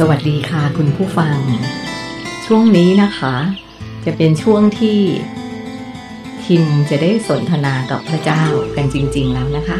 [0.00, 1.36] สวัสดีค่ะคุณผู้ฟัง
[2.46, 3.34] ช่วงนี้นะคะ
[4.04, 5.00] จะเป็นช่วงที่
[6.44, 8.44] ทิมจะได้สนทนากับพระเจ้า
[8.76, 9.78] กันจริง ๆ แล้วนะคะ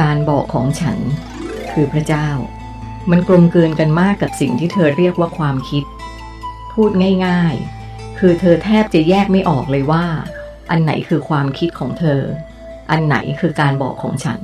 [0.00, 0.98] การบอกของฉัน
[1.72, 2.28] คือพระเจ้า
[3.10, 5.84] มันกลมเกินกันมากกับสิ่งที่เธอเรียกว่าความคิด
[6.72, 6.90] พูด
[7.26, 7.54] ง่าย
[7.86, 10.06] ๆ คือเธอแทบจะแยกไม่ออกเลยว่า
[10.70, 12.22] อันไหนคือความคิดของเธอ
[12.90, 14.40] อันไหนคือการบอกของฉัน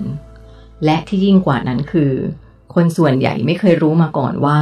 [0.84, 2.12] และที่ยิ่งกว่านั้นคือ
[2.74, 4.58] คนส่วนใหญ่ไม่เคยรู้มาก่อนว่า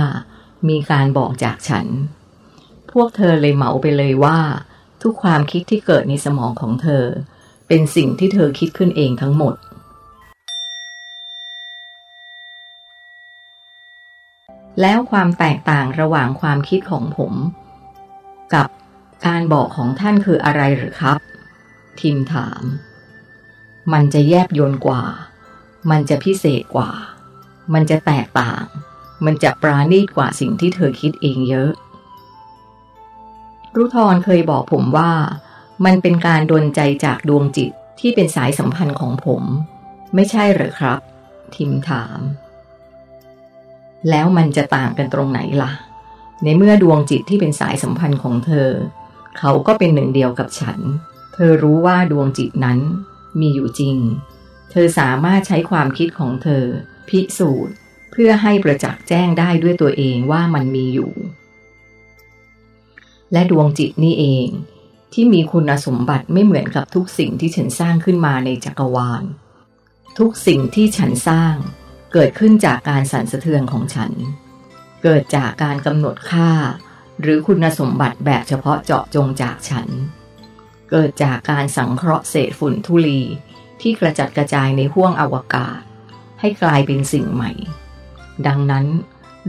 [0.68, 1.86] มีการบอกจากฉัน
[2.92, 4.38] พวกเธอเลยเหมาไปเลยว่า
[5.02, 7.04] ทุกความคิดที่เกิดในสมองของเธอ
[7.68, 9.54] เป็นสิ่งที่เธอคิดขึ้นเองทั้งหมด
[14.80, 17.32] แล้วความแตกต่างระหว่างความคิดของผม
[18.54, 18.68] กับ
[19.26, 21.18] การบอกของท่านคืออะไรหรือครับ
[22.00, 22.62] ทิมถาม
[23.92, 25.02] มันจะแยบยนกว่า
[25.90, 26.90] มันจะพิเศษกว่า
[27.74, 28.64] มันจะแตกต่าง
[29.24, 31.70] มันจะปราณีตกว่าสิ่งที่เธอคิดเองเยอะ
[33.76, 35.12] รุทรเคยบอกผมว่า
[35.84, 39.42] มันเป็นการดนใจจากดวงจิตที่เป็นสายสัมพันธ์ของผม
[40.14, 40.98] ไม่ใช่หรือครับ
[41.54, 42.18] ทิมถาม
[44.10, 45.72] แล้วมันจะต่างกันตรงไหนล่ะ
[46.42, 48.70] ในเมื่อดวงจิตที่เป็นสายสัมพันธ์ของเธอ
[49.38, 50.78] เขาก็เป็นหนึ่งเดียวกับฉัน
[51.34, 52.78] เธอรู้ว่าดวงจิตนั้น
[53.40, 53.98] มีอยู่จริง
[54.70, 56.64] เธอสามารถใช้ความคิดของเธอ
[57.08, 57.74] พิสูจน์
[58.12, 61.12] เพื่อให้ประจักษ์แจ้งได้ด้วยตัวเองว่ามันมีอยู่
[63.32, 64.48] และดวงจิตนี่เอง
[65.12, 69.24] ที่มีคุณสมบัติไม่เหมือนกับทุกสิ่งที่ฉันสร้างขึ้นมาในจักรวาล
[70.18, 71.54] ทุกสิ่งที่ฉันสร้าง
[72.12, 74.12] เกิดขึ้นจากการสั่นสะเทือนของฉัน
[75.02, 76.50] เกิดจากการกำหนดค่า
[77.20, 79.88] หรือคุณสมบัติแบบเฉพาะเจาะจงจากฉัน
[80.96, 83.20] เกิดจากการสังเคราะห์เศษฝุ่นทุลี
[83.80, 85.80] ที่กระจัดกระจายในห้วงอวกาศ
[86.40, 87.52] ให้กลายเป็นสิ่งใหม่
[88.46, 88.86] ดังนั้น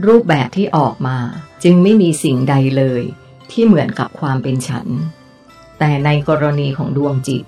[0.06, 1.18] รูปแบบที่ออกมา
[1.64, 3.02] จึงไม่มีสิ่งใดเลย
[3.50, 4.86] ที่เหมือนกับความเป็นฉัน
[5.78, 7.44] แต่ในกรณีของดวงจิต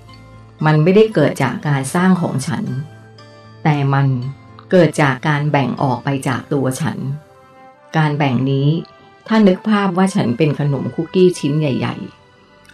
[0.65, 2.65] มันไม่ได้เกิดจากการสร้างของฉัน
[3.63, 4.07] แต่มัน
[4.71, 6.97] เกิดจากการแบ่งออกไปจากตัวฉัน
[7.97, 8.67] การแบ่งนี้
[9.27, 12.18] ถ้านึกภาพว่าฉันเป็นขนมคุกกี้ชิ้นใหญ่ ๆ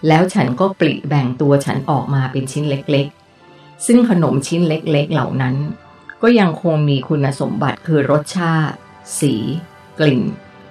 [0.07, 5.55] แล้วฉันก็ปลิแบ่งตัวฉันออกมาเป็นชิ้นเล็กๆ ซึ่งขนมชิ้นเล็กๆเหล่านั้น
[6.21, 8.77] ก็ยังคงมีคุณสมบัติคือรสชาติ
[9.19, 9.33] สี
[9.99, 10.21] กลิ่น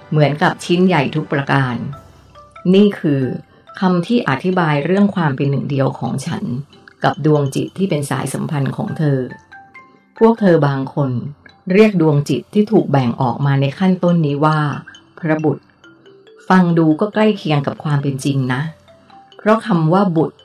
[0.09, 1.75] เหมือนกับชิ้นใหญ่ทุกประการ
[2.73, 3.21] นี่คือ
[3.79, 6.43] คำที่อธิบายเรื่องความเป็นหนึ่งเดียวของฉัน
[7.03, 9.19] กับดวงจิตที่เป็นสายสัมพันธ์ของเธอ
[10.17, 11.11] พวกเธอบางคน
[11.71, 14.59] เรียกดวงจิตที่ถูกแบ่งออกมาในขั้นต้นนี้ว่า
[15.19, 15.63] พระบุตร
[16.49, 18.61] ฟังดูก็ใกล้เคียงกับความเป็นจริงนะ
[19.47, 20.37] ราะคำว่าบุตร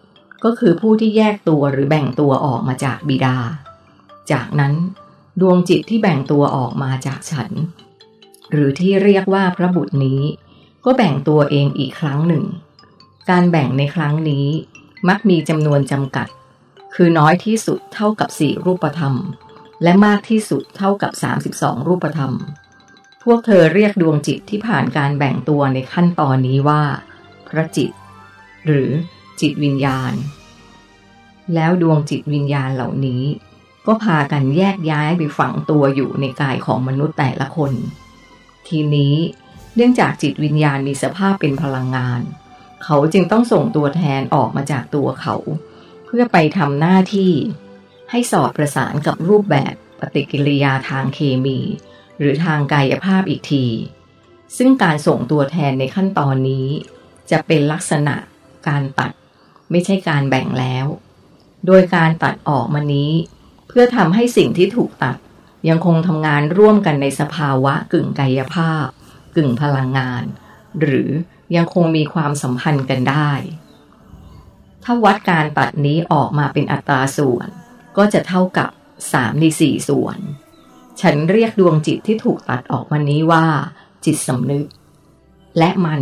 [0.44, 3.36] ก็คือผู้ที่แยกตัวหรือแบ่งตัวออกมาจากบิดา
[4.32, 4.74] จากนั้น
[5.40, 7.50] ดวงจิตที่แบ่งตัวออกมาจากฉัน
[8.50, 10.22] หรือที่เรียกว่าพระบุตรนี้
[10.84, 12.44] ก็แบ่งตัวเองอีกครั้งหนึ่ง
[13.30, 14.46] การแบ่งในครั้งนี้
[15.08, 16.28] มักมีจำนวนจำกัด
[16.94, 19.14] คือน้อยที่สุดเท่ากับสี่รูปธรรม
[19.82, 21.12] และมากที่สุดเท่ากับ
[21.50, 22.32] 32 รูปธรรม
[23.22, 26.82] พวกเธอเรียกดวงจิตที่ผ่านการแบ่งตัวในขั้นตอนนี้ว่า
[27.48, 27.90] พระจิต
[28.66, 28.90] หรือ
[29.40, 30.12] จิตวิญญาณ
[31.54, 33.22] แล้วดวงจิตวิญญาณเหล่านี้
[33.86, 37.72] ก็พากันแยกย้ายไปฝังตัวอยู่ในกายของมนุษย์แต่ละคน
[38.68, 39.14] ทีนี้
[39.74, 42.20] เนื่องจากจิตวิญญาณมีสภาพเป็นพลังงาน
[42.84, 45.36] เขาจึงต้องส่งตัวแทนออกมาจากตัวเขา
[46.06, 47.32] เพื่อไปทำหน้าที่
[48.10, 51.58] ให้สอดประสานกับรูปแบบปฏิกิริยาทางเคมี
[52.18, 53.66] หรือทางกายภาพอีกที
[54.56, 56.66] ซึ่งการส่งตัวแทนในขั้นตอนนี้
[57.30, 58.16] จะเป็นลักษณะ
[58.68, 59.12] การตัด
[59.70, 60.86] ไม่ใช่การแบ่งแล้ว
[61.66, 63.12] โดยการตัดออกมานี้
[63.68, 65.16] เพื่อทำให้สิ่งที่ถูกตัด
[65.68, 68.86] ยังคงทำงานร่วมกันในสภาวะกึ่งกายภาพ
[69.36, 70.24] กึ่งพลังงาน
[70.80, 71.10] หรือ
[71.56, 73.32] ยังคงมีความสัมพันธ์กันได้
[74.84, 77.48] ถ้าวัดการตัดนี้ออกมาเป็นอัตราส่วน
[77.96, 78.70] ก็จะเท่ากับ
[79.04, 80.18] 3ใน4ส่วน
[81.00, 83.46] ฉันเรียกดวงจิตที่ถูกตัดออกมานี้ว่า
[84.04, 84.64] จิตสำนึก
[85.58, 86.00] และมัน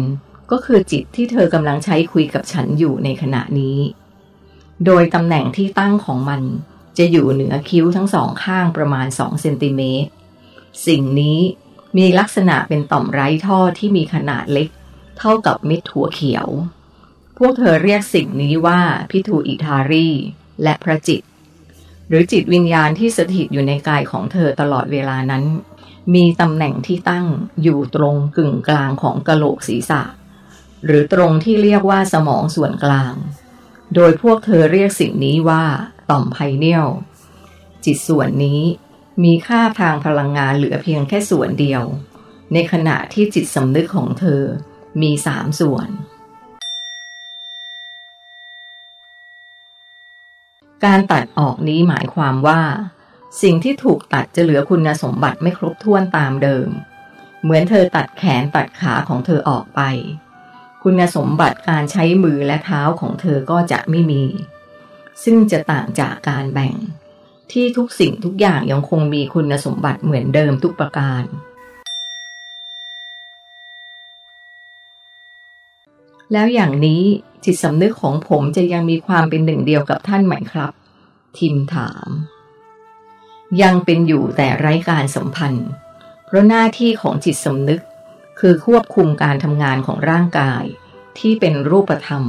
[0.51, 3.79] ก็คือจิตที่เธอกำลังใช้คุยกับฉันอยู่ในขณะนี้
[4.87, 6.43] โดยตำแหน่งที่ตั้งของมัน
[6.99, 10.11] จะอยู่เหนือคิ้วทั้งสองข้างประมาณ2เซนติเมตร
[10.87, 11.39] สิ่งนี้
[11.99, 14.69] มีลักษณะเป็นต่อมไร้ท่อที่มีขนาดเล็ก
[15.19, 16.49] เท่ากับเม็ดถั่วเขียว
[17.39, 18.81] พวกเธอเรียกสิ่งนี้ว่า
[19.11, 20.09] พิทูอิทารี
[20.63, 21.23] และพระจิต
[22.09, 25.45] หรือจิตวิญญาณที่สถิตอยู่ในกายของเธอตลอดเวลานั้น
[26.15, 27.27] มีตำแหน่งที่ตั้ง
[27.63, 30.03] อยู่ตรงกึ่งกลางของกะโหลกศีรษะ
[30.87, 33.15] หรือตรงที่เรียกว่าสมองส่วนกลาง
[33.95, 35.65] โดยพวกเธอเรียกสิ่งนี้ว่า
[36.11, 36.89] ต่อมไพเนียล
[37.85, 38.61] จิตส่วนนี้
[39.25, 41.83] มีค่าทางพลังงานเหลือเพียงแค่ส่วนเดียว
[42.53, 44.43] ในขณะที่จิตสำนึกของเธอ
[45.03, 45.89] มีสามส่วน
[50.85, 52.61] การตัดออกนี้หมายความว่า
[53.43, 56.69] สิ่งที่ถูกตัดจะเหลือคุณสมบัติไม่ครบถ้วนตามเดิม
[57.43, 59.81] เหมือนเธอตัดแขนตัดขาของเธอออกไป
[60.83, 64.23] คุณสมบัติการใช้มือและเท้าของเธอก็จะไม่มี
[65.25, 66.75] ซึ่งจะต่างจากการแบ่ง
[67.53, 71.23] ที่ทุกสิ่งทุกอย่างยังคงมีคุณสมบัติเหมือนเดิมทุกประการ
[76.33, 77.03] แล้วอย่างนี้
[77.45, 80.73] จิตสำนึกของผมจะยังมีความเป็นหนึ่งเดียวกับท่านไหมครับ
[81.39, 82.09] ทิมถาม
[83.63, 85.69] ยังเป็นอยู่แต่ไร้การสัมพันธ์
[86.27, 87.81] เพราะหน้าที่ของจิตสำนึก
[88.39, 90.65] คือควบคุมการทำงานของร่างกาย
[91.19, 92.25] ที่เป็นรูปธรรม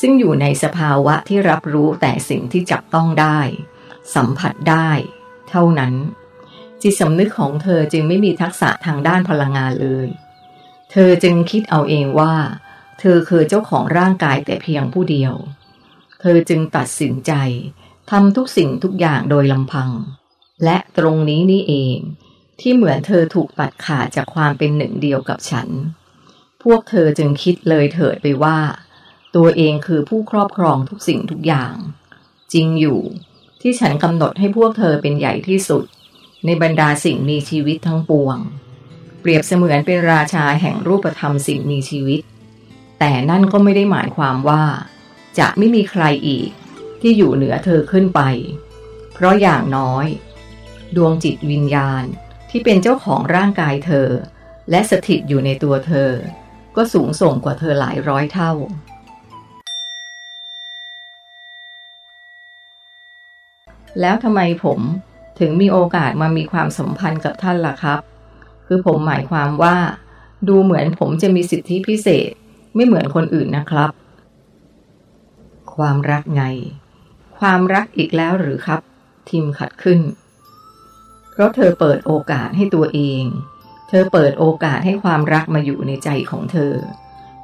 [0.00, 3.40] ซึ่งอยู่ในสภาวะที่รับรู้แต่สิ่งที่จับต้องได้
[4.14, 4.90] สัมผัสได้
[5.50, 5.94] เท่านั้น
[6.82, 10.08] จิตสำนึกของเธอจึงไม่มีทักษะทางด้านพลังงานเลย
[10.90, 12.34] เธอจึงคิดเอาเองว่า
[13.00, 15.34] เธอคือเจ้าของร่างกายแต่เพียงผู้เดียว
[16.20, 17.32] เธอจึงตัดสินใจ
[18.10, 19.90] ทำทุกสิ่งทุกอย่างโดยลำพัง
[20.64, 21.98] และตรงนี้นี่เอง
[22.60, 25.68] ที่เหมือนเธอถูกตัดขาดจากความเป็นหนึ่งเดียวกับฉัน
[26.62, 28.58] พวกเธอจึงคิดเลยเถิดไปว่า
[29.36, 31.74] ตัวเองคือผู้ครอบครองทุกสิ่งทุกอย่าง
[32.52, 33.00] จริงอยู่
[33.60, 35.84] ที่ฉันกำหนดให้พวกเธอเป็นใหญ่ที่สุด
[36.44, 38.38] ในบรรดาสิ่งมีชีวิตทั้งปวง
[39.20, 42.20] เปรียบเสมือนเป็นราชาแห่งรูปธรรมสิ่งมีชีวิต
[42.98, 44.62] แต่นั่นก็ไม่ได้หมายความว่า
[45.38, 46.48] จะไม่มีใครอีก
[47.00, 48.20] ที่อยู่เหนือเธอขึ้นไป
[49.14, 50.06] เพราะอย่างน้อย
[50.96, 52.04] ดวงจิตวิญญาณ
[52.52, 54.08] ที่เป็นเจ้าของร่างกายเธอ
[54.70, 56.10] และสถิตอยู่ในตัวเธอ
[56.76, 58.52] ก็สูงส่งกว่าเธอหลายร้อยเท่า
[64.00, 64.80] แล้วทำไมผม
[65.38, 68.00] ถึงมีโอกาสมามีความสัมพันธ์กับท่านล่ะครับ
[68.66, 69.76] คือผมหมายความว่า
[70.48, 72.30] ดูเหมือนผมจะมีสิทธิพิเศษ
[72.74, 73.90] ไม่เหมือนคนอื่นนะครับ
[75.74, 76.44] ความรักไง
[77.38, 78.80] ความรักอีกแล้วหรือครับ
[79.28, 80.00] ทิมขัดขึ้น
[81.32, 83.24] เพราะเธอเปิดโอกาสให้ตัวเอง
[83.88, 86.74] เธอเปิดโอกาสให้ความรักมาอยู่ในใจของเธอ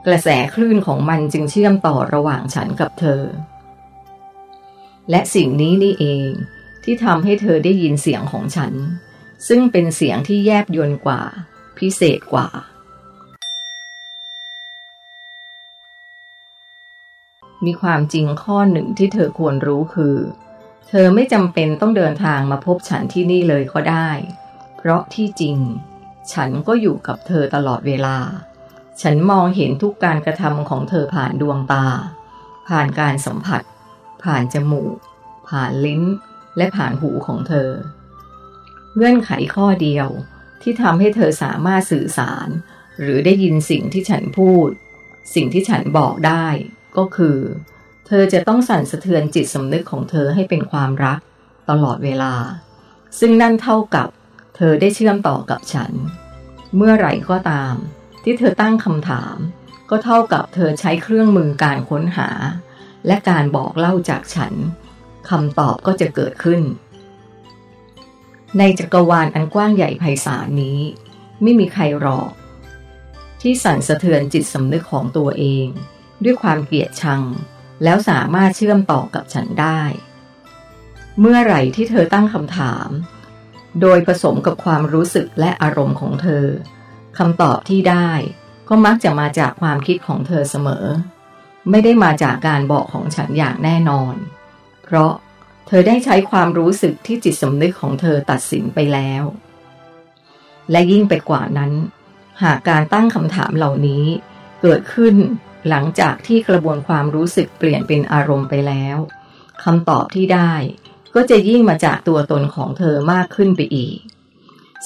[0.07, 3.23] กระแสคลื่นของมันจึงเชื่อมต่อระหว่างฉันกับเธอ
[5.11, 6.29] และสิ่งนี้นี่เอง
[6.85, 8.73] ที่ทำให้เธอได้ยินเสียงของฉัน
[9.49, 11.23] ซึ่งเป็นเสียงที่แยบยนกว่า
[11.79, 12.49] พิเศษกว่า
[17.65, 20.17] มีความจริงข้อหนึ่งที่เธอควรรู้คือ
[20.89, 24.09] เธอไม่จำเป็นต้องเดินทางมาพบฉันที่นี่เลยก็ได้
[24.77, 25.57] เพราะที่จริง
[26.33, 28.19] ฉันก็อยู่กับเธอตลอดเวลา
[29.03, 31.87] ฉันมองเห็นทุกการกระทำของเธอผ่านดวงตา
[32.69, 33.63] ผ่านการสัมผัส
[34.25, 34.97] ผ่านจมูก
[35.49, 36.03] ผ่านลิ้น
[36.57, 37.71] และผ่านหูของเธอ
[38.97, 40.09] เงื่อนไขข้อเดียว
[40.63, 42.49] ที่ทำให้เธอสามารถสื่อสาร
[43.01, 44.69] หรือได้ยินสิ่งที่ฉันพูด
[45.35, 46.47] สิ่งที่ฉันบอกได้
[46.97, 47.39] ก็คือ
[48.07, 51.19] เธอจะต้องสั่นสะเทือนจิตสำนึกของเธอให้เป็นความรัก
[51.71, 52.35] ตลอดเวลา
[53.19, 54.09] ซึ่งนั่นเท่ากับ
[54.57, 55.93] เธอได้เชื่อมต่อกับฉัน
[56.77, 57.75] เมื่อไหร่ก็ตาม
[58.23, 59.37] ที่เธอตั้งคำถาม
[59.91, 62.29] ก็เท่ากับเธอใช้เครื่องมือการค้นหา
[63.07, 64.53] และการบอกเล่าจากฉัน
[65.31, 66.61] คำตอบก็จะเกิดขึ้น
[68.59, 70.79] ในจักรวาลอันกว้างใหญ่ไพศาลนี้
[71.43, 72.31] ไม่มีใครหรอก
[73.41, 75.67] ที่สั่นสะเทือนจิตสำนึกของตัวเอง
[76.25, 77.23] ด้วยความเกลียดชัง
[77.85, 79.81] แล้วสามารถเชื่อมต่อกับฉันได้
[81.21, 82.89] เมื่อไหร่ที่เธอตั้งคำถาม
[83.81, 86.47] โดยผสมกับความรู้สึกและอารมณ์ของเธอ
[87.19, 88.11] คำตอบที่ได้
[88.69, 90.87] ก็มักจะมาจากความคิดของเธอเสมอ
[91.71, 94.15] ไม่ได้มาจากการบอกของฉันอย่างแน่นอน
[94.85, 95.13] เพราะ
[95.67, 99.23] เธอได้ใช้ความรู้สึกที่จิตสำนึกของเธอตัดสินไปแล้ว
[100.71, 101.73] และยิ่งไปกว่านั้น
[102.43, 104.05] หากการตั้งคำถามเหล่านี้
[104.63, 105.15] เกิดขึ้น
[105.69, 108.97] หลังจากที่กระบวนความรู้สึกเปลี่ยนเป็นอารมณ์ไปแล้ว
[109.65, 110.53] คำตอบที่ได้
[111.15, 113.97] ก็จะยิ่งมาจากตัวตนของเธอมากขึ้นไปอีก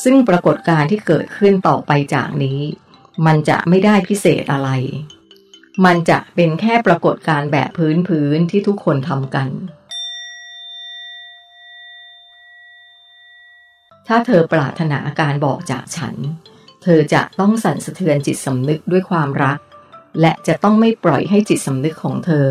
[0.02, 2.60] ซึ่งปรากฏการที่เกิดขึ้นต่อไปจากนี้
[3.26, 4.70] มันจะไม่ได้พิเศษอะไร
[5.84, 9.48] มันจะเป็นแค่ปรากฏการแบบพื้นพื้นที่ทุกคนทำกัน
[14.08, 16.14] ถ้าเธอปรารถนาการบอกจากฉัน
[16.82, 19.58] เธอจะต้องสั่นสะเทือนจิตสำนึกด้วยความรัก
[20.20, 22.46] และจะต้องไม่ปล่อยให้จิตสำนึกของเธอ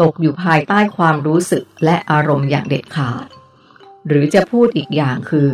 [0.00, 3.26] ตกอยู่ภายใต้ความรู้สึกและอารมณ์อย่างเด็ดขาด
[4.06, 5.50] หรือจะพูดอีกอย่างคือ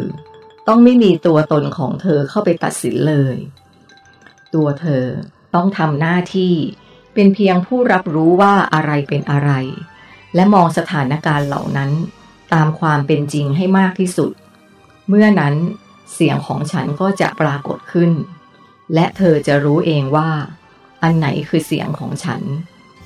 [0.69, 3.37] ต้องไม่มีตัวตนของเธอเข้าไปตัดสินเลย
[4.55, 5.05] ตัวเธอ
[5.55, 6.55] ต้องทำหน้าที่
[7.15, 9.51] เป็นเพียงผู้รับรู้ว่าอะไรเป็นอะไร
[10.35, 11.91] และมองสถานการณ์เหล่านั้น
[12.55, 14.33] ตามความเป็นจริงให้มากที่สุด
[15.09, 15.55] เมื่อนั้น
[16.15, 18.11] เสียงของฉันก็จะปรากฏขึ้น
[18.95, 20.31] และเธอจะรู้เองว่า
[21.03, 22.43] อันไหนคือเสียงของฉัน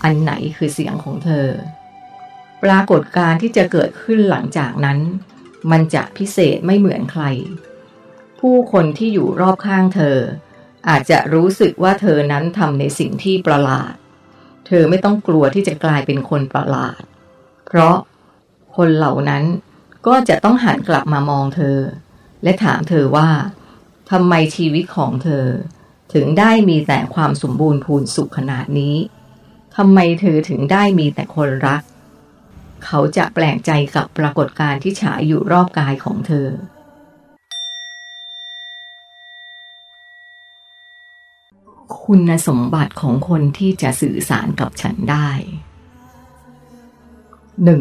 [0.05, 1.49] อันไหนคือเสียงของเธอ
[2.63, 4.99] ปรากฏการที่จะเกิดขึ้นหลังจากนั้น
[5.71, 7.25] มันจะพิเศษไม่เหมือนใคร
[8.41, 10.19] ผู้คนที่อยู่รอบข้างเธอ
[10.89, 13.95] อาจจะรู้สึกว่าเธอนั้นทำในสิ่งที่ประหลาด
[14.67, 17.03] เธอไม่ต้องกลัวที่จะกลายเป็นคนประหลาด
[17.67, 17.97] เพราะ
[18.77, 19.45] คนเหล่านั้น
[20.07, 21.79] ก็จะต้องหันกลับมามองเธอ
[22.43, 23.29] และถามเธอว่า
[24.11, 25.47] ทำไมชีวิตของเธอ
[26.13, 28.97] ถึงได้มีแต่ความสมบูรณ์พูนสุขขนาดนี้
[29.77, 31.83] ทำไมเธอถึงได้มีแต่คนรัก
[32.85, 36.49] เขาจะแปลกใจกับปรากฏการณ์ที่ฉายอยู่รอบกายของเธอ
[42.05, 45.31] คุณสมบัติของคนที่จะสื่อสารกับฉันได้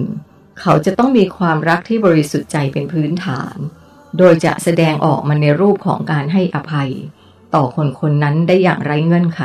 [0.03, 0.59] 1.
[0.61, 3.55] เขาจะต้องมีความรักที่บริสุทธิ์ใจเป็นพื้นฐาน
[4.17, 6.91] โดยจะแสดงออกมาในรูปของการให้อภัย
[7.55, 9.41] ต่อคนคนนั้นได้อย่างไร้เงื่อนไข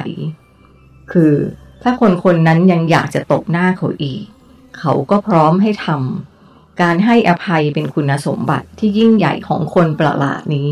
[1.13, 1.35] คือ
[1.83, 4.23] ถ้าคนคนนั้นยังอยากจะตบหน้าเขาอีก
[4.79, 10.71] เขาก็พร้อมให้ทำการให้อภัยเป็นคุณสมบัติที่ยิ่งใหญ่ของคนประหลาดนี้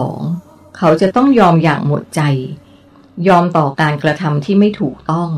[0.00, 0.76] 2.
[0.76, 2.22] เขาจะต้องยอมอย่างหมดใจ
[3.28, 5.30] ยอมต่อการกระทำที่ไม่ถูกต้อง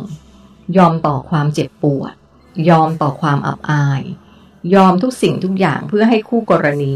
[0.76, 2.14] ยอมต่อความเจ็บปวด
[2.70, 4.02] ยอมต่อความอับอาย
[4.75, 6.94] ยอมทุกสิ่งทุกอย่างเพื่อให้คู่กรณี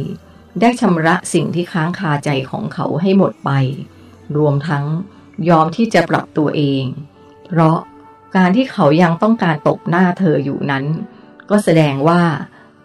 [0.60, 3.50] ได้ชำระสิ่งที่ค้างคาใจของเขาให้หมดไป
[4.36, 4.84] รวมทั้ง
[5.48, 6.84] ยอมที่จะปรับตัวเอง
[7.46, 7.76] เพราะ
[8.36, 10.84] การที่เขายังต้องการตบหน้าเธออยู่นั้น
[11.50, 12.22] ก็แสดงว่า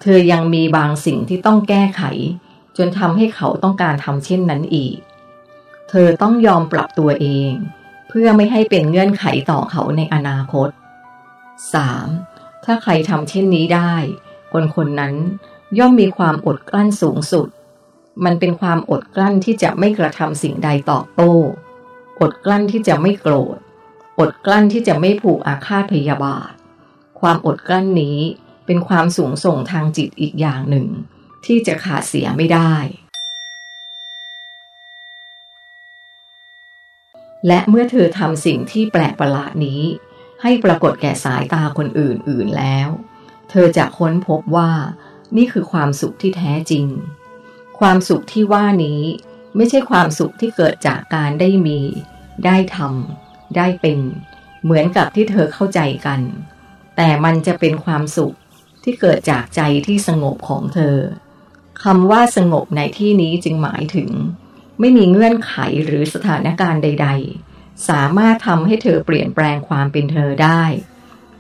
[0.02, 2.04] เธอยังมีบางสิ่งที่ต้องแก้ไข
[2.78, 4.96] จนทำให้เขาต้องการทำเช่นนั้นอีก
[5.90, 7.52] เธอต้องยอมปรับตัวเอง
[8.10, 10.70] เพื่อไม่ให้เป็นเงื่อนไขต่อเขาในอนาคต
[11.88, 12.66] 3.
[12.66, 13.94] ถ้าใครทำเช่นนี้ได้
[14.52, 15.16] คนคนนั้น
[15.78, 17.48] ย่อมมีความอดกลั้นสูงสุด
[18.26, 21.34] มันเป็นความอดกลั้นที่จะไม่กระทำสิ่งใดตอบโต้
[22.22, 23.58] อดกลั้นที่จะไม่โกรธ
[24.20, 26.52] อดกลั้นที่จะไม่ผูกอาฆาตพยาบาท
[27.20, 28.18] ความอดกลั้นนี้
[28.66, 30.88] เป็นความสูงส่งทางจิตอีกอย่างหนึ่ง
[31.46, 32.74] ที่จะขาดเสียไม่ได้
[37.48, 39.82] และเมื่อเธอทำสิ่งที่แปลกประหลาดนี้
[40.42, 42.90] ให้ปรากฏแก่สายตาคนอื่นๆแล้ว
[43.50, 44.72] เธอจะค้นพบว่า
[45.38, 46.86] นี่คือความสุขที่แท้จริง
[47.82, 49.02] ความสุขที่ว่านี้
[49.56, 51.80] ไม่ใช่ความสุขที่เกิดจากการได้มี
[52.46, 54.00] ได้ทำได้เป็น
[54.64, 56.22] เหมือนกับที่เธอเข้าใจกัน
[56.98, 58.36] แต่มันจะเป็นความสุข
[58.84, 60.98] ที่เกิดจากใจที่สงบของเธอ
[61.84, 64.10] คำว่าสงบในที่นี้จึงหมายถึง
[64.80, 65.54] ไม่มีเงื่อนไข
[65.86, 67.10] หรือสถานการณ์ใด
[67.48, 70.64] ๆ สามารถทำให้เธอเปลี่ยนแปลงความเป็นเธอได้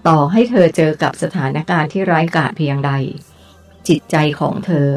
[0.08, 2.92] ต่อให้เธอเจอกับสถานการณ์ที่ร้ายกาจเพียงใด
[3.88, 4.90] จิตใจของเธอ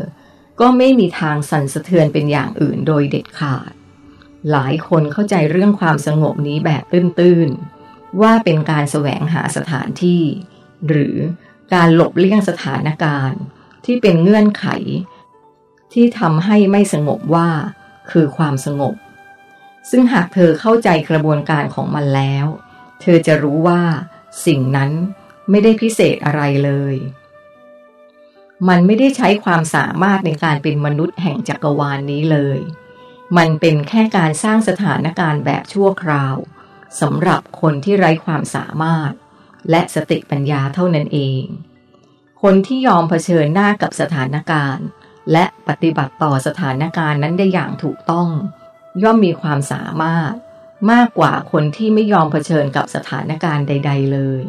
[0.60, 3.72] ก็ไม่มีทางสั่นสะเทือนเป็นอย่างอื่นโดยเด็ดขาด
[4.50, 10.22] หลายคนเข้าใจเรื่องความสงบนี้แบบตื้นๆ ว่าเป็นการแสวงหาสถานที่
[10.88, 11.16] หรือ
[11.74, 13.40] การหลบเลี่ยงสถานการณ์
[13.84, 14.66] ที่เป็นเงื่อนไข
[15.92, 17.48] ที่ทำให้ไม่สงบว่า
[18.10, 18.94] คือความสงบ
[19.90, 22.46] ซึ่งหากเธอเข้าใจกระบวนการของมันแล้ว
[23.00, 23.82] เธอจะรู้ว่า
[24.46, 24.90] สิ่งนั้น
[25.50, 26.94] ไม่ได้พิเศษอะไรเลย
[28.68, 32.58] มันไม่ได้ใช้ความสามารถในการเป็นมนุษย์แห่งจักรวาลนนี้เลย
[33.36, 36.36] มันเป็นแค่การสร้างสถานการณ์แบบชั่วคราว
[37.00, 39.12] สำหรับคนที่ไร้ความสามารถ
[39.70, 41.44] และสติปัญญาเท่านั้นเอง
[42.42, 44.86] คนที่ยอมเผชิญหน้ากับสถานการณ์
[45.32, 48.28] และปฏิบัติต่อสถานการณ์นั้นได้อย่างถูกต้อง
[49.02, 50.32] ย่อมมีความสามารถ
[50.92, 54.42] มากกว่าคนที่ไม่ยอมเผชิญกับสถานการณ์ใด ๆ เลย